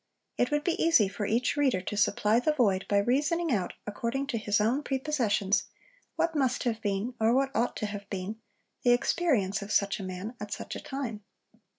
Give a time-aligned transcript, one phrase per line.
[0.35, 4.25] It would be easy for each reader to supply the void by reasoning out, according
[4.33, 5.65] to his own prepossessions,
[6.15, 8.37] what must have been, or what ought to have been,
[8.81, 11.23] the experience of such a man at such a time.